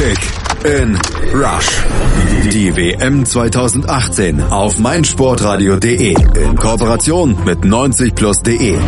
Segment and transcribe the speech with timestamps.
[0.00, 0.18] Kick
[0.64, 0.98] in
[1.34, 1.84] Rush.
[2.50, 8.78] Die WM 2018 auf meinsportradio.de in Kooperation mit 90plus.de.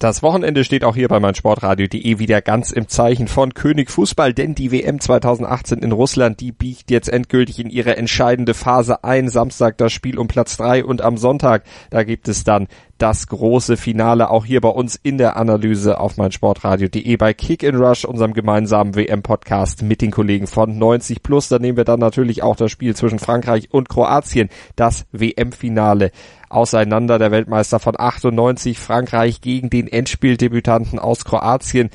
[0.00, 4.56] Das Wochenende steht auch hier bei meinsportradio.de wieder ganz im Zeichen von König Fußball, denn
[4.56, 9.28] die WM 2018 in Russland, die biegt jetzt endgültig in ihre entscheidende Phase ein.
[9.28, 12.66] Samstag das Spiel um Platz drei und am Sonntag, da gibt es dann
[12.98, 17.76] das große Finale auch hier bei uns in der Analyse auf meinsportradio.de bei Kick in
[17.76, 21.48] Rush, unserem gemeinsamen WM-Podcast mit den Kollegen von 90 Plus.
[21.48, 26.12] Da nehmen wir dann natürlich auch das Spiel zwischen Frankreich und Kroatien, das WM-Finale
[26.48, 27.18] auseinander.
[27.18, 31.90] Der Weltmeister von 98 Frankreich gegen den Endspieldebütanten aus Kroatien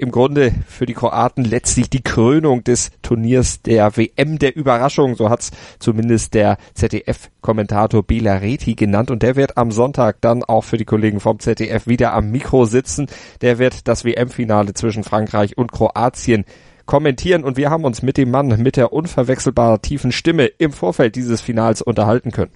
[0.00, 5.28] im Grunde für die Kroaten letztlich die Krönung des Turniers der WM der Überraschung, so
[5.28, 10.78] hat's zumindest der ZDF-Kommentator Bela Reti genannt und der wird am Sonntag dann auch für
[10.78, 13.08] die Kollegen vom ZDF wieder am Mikro sitzen.
[13.42, 16.46] Der wird das WM-Finale zwischen Frankreich und Kroatien
[16.86, 21.14] kommentieren und wir haben uns mit dem Mann mit der unverwechselbar tiefen Stimme im Vorfeld
[21.14, 22.52] dieses Finals unterhalten können.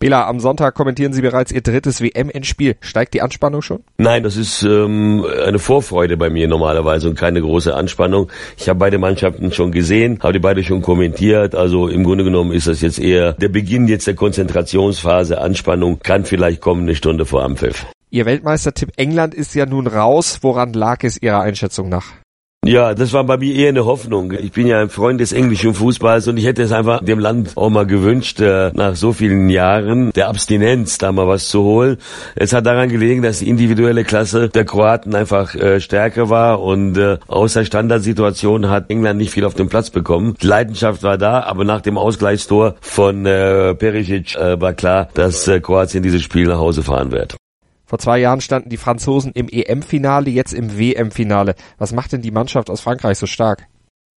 [0.00, 2.76] Bela, am Sonntag kommentieren Sie bereits Ihr drittes WM-Endspiel.
[2.80, 3.82] Steigt die Anspannung schon?
[3.96, 8.30] Nein, das ist ähm, eine Vorfreude bei mir normalerweise und keine große Anspannung.
[8.56, 11.56] Ich habe beide Mannschaften schon gesehen, habe die beide schon kommentiert.
[11.56, 15.40] Also im Grunde genommen ist das jetzt eher der Beginn jetzt der Konzentrationsphase.
[15.40, 17.86] Anspannung kann vielleicht kommen eine Stunde vor Ampfiff.
[18.10, 20.38] Ihr Weltmeistertipp England ist ja nun raus.
[20.42, 22.04] Woran lag es Ihrer Einschätzung nach?
[22.68, 24.32] Ja, das war bei mir eher eine Hoffnung.
[24.32, 27.52] Ich bin ja ein Freund des englischen Fußballs und ich hätte es einfach dem Land
[27.54, 31.96] auch mal gewünscht, äh, nach so vielen Jahren der Abstinenz da mal was zu holen.
[32.34, 36.98] Es hat daran gelegen, dass die individuelle Klasse der Kroaten einfach äh, stärker war und
[36.98, 40.34] äh, aus der Standardsituation hat England nicht viel auf den Platz bekommen.
[40.42, 46.22] Die Leidenschaft war da, aber nach dem Ausgleichstor von Perisic war klar, dass Kroatien dieses
[46.22, 47.36] Spiel nach Hause fahren wird.
[47.88, 51.54] Vor zwei Jahren standen die Franzosen im EM-Finale, jetzt im WM-Finale.
[51.78, 53.66] Was macht denn die Mannschaft aus Frankreich so stark?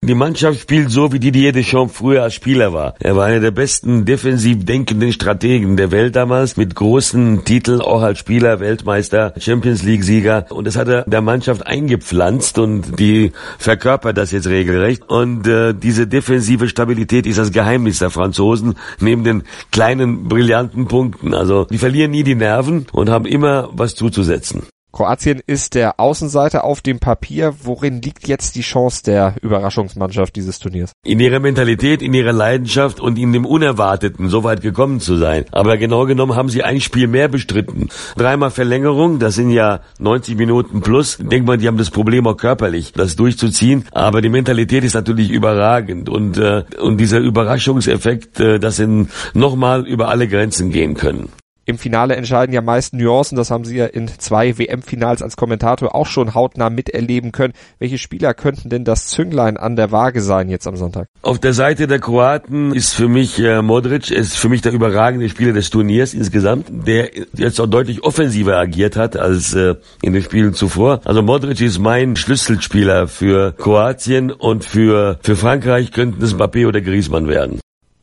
[0.09, 2.95] Die Mannschaft spielt so, wie Didier Deschamps früher als Spieler war.
[2.99, 8.01] Er war einer der besten defensiv denkenden Strategen der Welt damals, mit großen Titeln, auch
[8.01, 10.47] als Spieler, Weltmeister, Champions League-Sieger.
[10.49, 15.03] Und das hat er der Mannschaft eingepflanzt und die verkörpert das jetzt regelrecht.
[15.07, 21.35] Und äh, diese defensive Stabilität ist das Geheimnis der Franzosen, neben den kleinen, brillanten Punkten.
[21.35, 24.63] Also die verlieren nie die Nerven und haben immer was zuzusetzen.
[24.91, 27.53] Kroatien ist der Außenseiter auf dem Papier.
[27.63, 30.93] Worin liegt jetzt die Chance der Überraschungsmannschaft dieses Turniers?
[31.05, 35.45] In ihrer Mentalität, in ihrer Leidenschaft und in dem Unerwarteten, so weit gekommen zu sein.
[35.51, 37.89] Aber genau genommen haben sie ein Spiel mehr bestritten.
[38.17, 41.17] Dreimal Verlängerung, das sind ja 90 Minuten plus.
[41.17, 43.85] Denkt man, die haben das Problem auch körperlich, das durchzuziehen.
[43.91, 49.85] Aber die Mentalität ist natürlich überragend und, äh, und dieser Überraschungseffekt, äh, dass sie nochmal
[49.87, 51.29] über alle Grenzen gehen können
[51.69, 53.37] im Finale entscheiden ja meist Nuancen.
[53.37, 57.53] Das haben Sie ja in zwei WM-Finals als Kommentator auch schon hautnah miterleben können.
[57.77, 61.07] Welche Spieler könnten denn das Zünglein an der Waage sein jetzt am Sonntag?
[61.21, 65.29] Auf der Seite der Kroaten ist für mich äh, Modric, ist für mich der überragende
[65.29, 70.23] Spieler des Turniers insgesamt, der jetzt auch deutlich offensiver agiert hat als äh, in den
[70.23, 71.01] Spielen zuvor.
[71.05, 76.81] Also Modric ist mein Schlüsselspieler für Kroatien und für, für Frankreich könnten es Mbappé oder
[76.81, 77.59] Griezmann werden.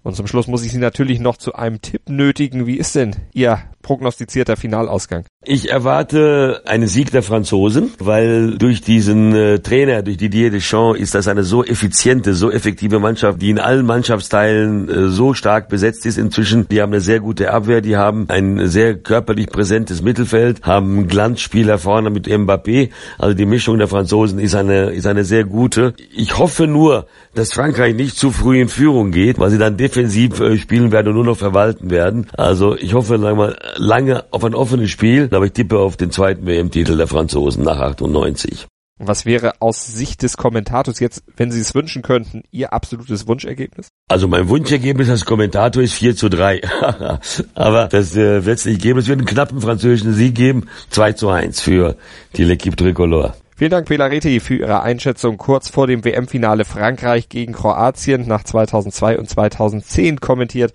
[0.06, 2.64] Und zum Schluss muss ich Sie natürlich noch zu einem Tipp nötigen.
[2.64, 5.24] Wie ist denn Ihr prognostizierter Finalausgang?
[5.48, 11.14] Ich erwarte einen Sieg der Franzosen, weil durch diesen äh, Trainer, durch Didier Deschamps, ist
[11.14, 16.04] das eine so effiziente, so effektive Mannschaft, die in allen Mannschaftsteilen äh, so stark besetzt
[16.04, 16.66] ist inzwischen.
[16.66, 21.78] Die haben eine sehr gute Abwehr, die haben ein sehr körperlich präsentes Mittelfeld, haben Glanzspieler
[21.78, 22.90] vorne mit Mbappé.
[23.16, 25.94] Also die Mischung der Franzosen ist eine, ist eine sehr gute.
[26.12, 30.40] Ich hoffe nur, dass Frankreich nicht zu früh in Führung geht, weil sie dann defensiv
[30.40, 32.26] äh, spielen werden und nur noch verwalten werden.
[32.36, 36.10] Also ich hoffe, sagen wir, lange auf ein offenes Spiel, aber ich tippe auf den
[36.10, 38.66] zweiten WM-Titel der Franzosen nach 98.
[38.98, 43.88] Was wäre aus Sicht des Kommentators jetzt, wenn Sie es wünschen könnten, Ihr absolutes Wunschergebnis?
[44.08, 46.62] Also mein Wunschergebnis als Kommentator ist 4 zu 3.
[47.54, 48.98] Aber das äh, wird es nicht geben.
[48.98, 50.68] Es wird einen knappen französischen Sieg geben.
[50.90, 51.96] 2 zu 1 für
[52.36, 53.34] die L'Equipe Tricolore.
[53.54, 59.18] Vielen Dank, Pelareti, für Ihre Einschätzung kurz vor dem WM-Finale Frankreich gegen Kroatien nach 2002
[59.18, 60.72] und 2010 kommentiert.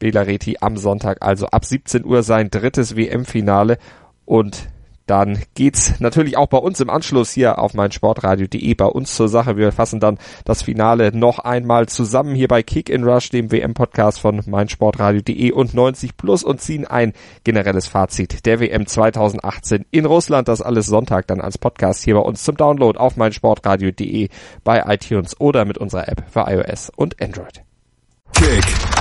[0.00, 3.78] Belareti am Sonntag, also ab 17 Uhr sein drittes WM-Finale
[4.24, 4.68] und
[5.10, 9.28] dann geht's natürlich auch bei uns im Anschluss hier auf mein Sportradio.de bei uns zur
[9.28, 9.56] Sache.
[9.56, 14.20] Wir fassen dann das Finale noch einmal zusammen hier bei Kick in Rush, dem WM-Podcast
[14.20, 17.12] von meinsportradio.de und 90 Plus und ziehen ein
[17.42, 20.46] generelles Fazit der WM 2018 in Russland.
[20.46, 24.28] Das alles Sonntag dann als Podcast hier bei uns zum Download auf meinsportradio.de
[24.62, 27.64] bei iTunes oder mit unserer App für iOS und Android.
[28.34, 28.89] Kick